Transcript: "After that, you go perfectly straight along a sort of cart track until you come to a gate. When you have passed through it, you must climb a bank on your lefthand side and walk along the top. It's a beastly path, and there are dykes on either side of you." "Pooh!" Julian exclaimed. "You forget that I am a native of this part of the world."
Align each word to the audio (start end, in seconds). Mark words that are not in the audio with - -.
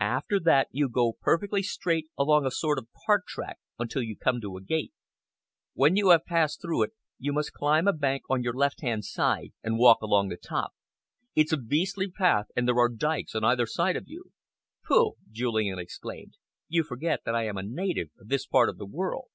"After 0.00 0.38
that, 0.38 0.68
you 0.70 0.90
go 0.90 1.14
perfectly 1.18 1.62
straight 1.62 2.08
along 2.18 2.44
a 2.44 2.50
sort 2.50 2.76
of 2.78 2.88
cart 3.06 3.22
track 3.26 3.58
until 3.78 4.02
you 4.02 4.14
come 4.18 4.38
to 4.42 4.58
a 4.58 4.62
gate. 4.62 4.92
When 5.72 5.96
you 5.96 6.10
have 6.10 6.26
passed 6.26 6.60
through 6.60 6.82
it, 6.82 6.92
you 7.18 7.32
must 7.32 7.54
climb 7.54 7.88
a 7.88 7.94
bank 7.94 8.24
on 8.28 8.42
your 8.42 8.52
lefthand 8.52 9.04
side 9.06 9.54
and 9.62 9.78
walk 9.78 10.02
along 10.02 10.28
the 10.28 10.36
top. 10.36 10.72
It's 11.34 11.52
a 11.54 11.56
beastly 11.56 12.10
path, 12.10 12.48
and 12.54 12.68
there 12.68 12.78
are 12.78 12.90
dykes 12.90 13.34
on 13.34 13.44
either 13.44 13.64
side 13.64 13.96
of 13.96 14.08
you." 14.08 14.32
"Pooh!" 14.86 15.12
Julian 15.30 15.78
exclaimed. 15.78 16.36
"You 16.68 16.82
forget 16.82 17.20
that 17.24 17.34
I 17.34 17.46
am 17.46 17.56
a 17.56 17.62
native 17.62 18.10
of 18.18 18.28
this 18.28 18.44
part 18.46 18.68
of 18.68 18.76
the 18.76 18.84
world." 18.84 19.28